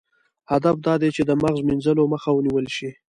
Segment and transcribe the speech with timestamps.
[0.51, 2.89] هدف دا دی چې د مغز مینځلو مخه ونیول شي.